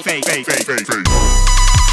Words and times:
fake, 0.00 0.24
fake, 0.24 0.46
fake, 0.46 0.64
fake, 0.64 0.86
fake, 0.86 1.91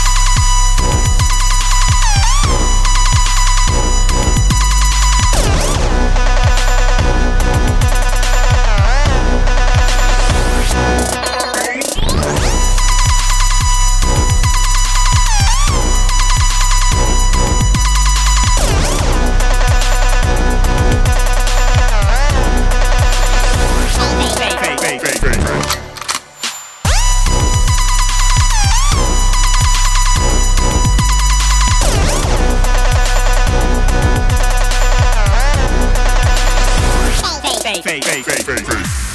Fake, 37.76 37.84
fake, 37.84 38.26
fake, 38.26 38.66
fake, 38.66 39.09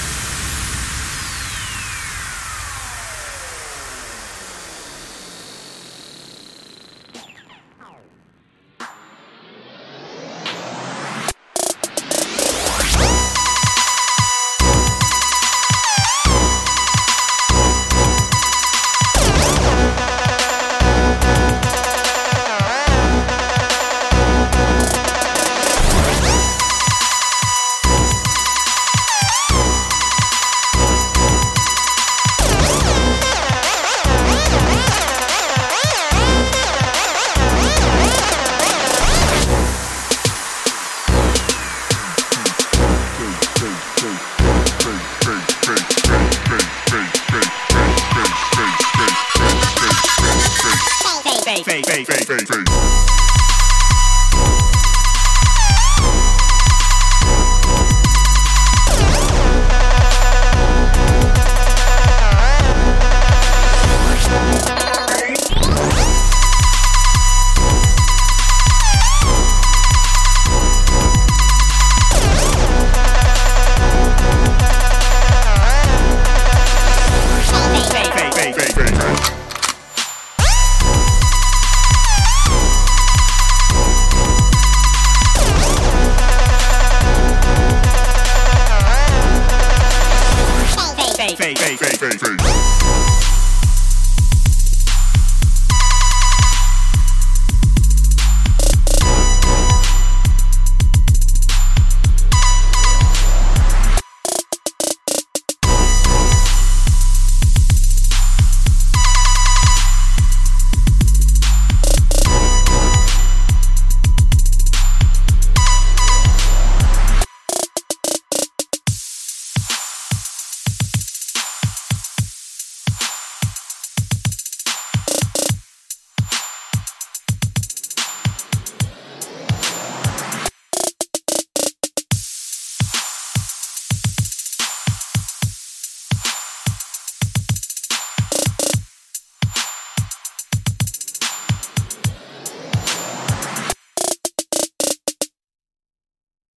fake, 51.65 51.65
fake. 51.65 51.87
Fake, 51.87 51.87
fake, 51.87 52.49
fake, 52.49 53.54
fake. 91.37 91.59
fake, 91.59 91.79
fake, 91.79 92.21
fake 92.21 93.14